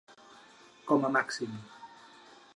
Com 0.91 1.05
a 1.09 1.13
màxim. 1.19 1.55